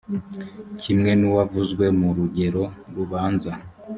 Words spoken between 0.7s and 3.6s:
kimwe nuwavuzwe mu rugero rubanza.